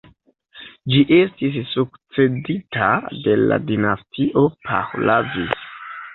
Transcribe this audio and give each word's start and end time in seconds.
Ĝi 0.93 1.01
estis 1.17 1.59
sukcedita 1.73 2.89
de 3.27 3.37
la 3.43 3.59
dinastio 3.67 4.45
Pahlavi. 4.67 5.47